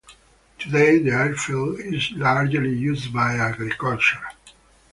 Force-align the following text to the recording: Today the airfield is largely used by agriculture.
Today 0.57 0.97
the 0.97 1.11
airfield 1.11 1.79
is 1.79 2.09
largely 2.13 2.75
used 2.75 3.13
by 3.13 3.35
agriculture. 3.35 4.21